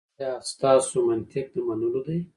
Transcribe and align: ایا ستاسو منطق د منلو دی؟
ایا 0.19 0.31
ستاسو 0.51 0.97
منطق 1.07 1.45
د 1.53 1.55
منلو 1.67 2.01
دی؟ 2.07 2.17